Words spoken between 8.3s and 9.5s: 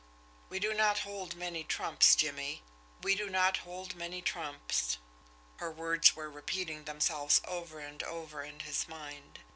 in his mind.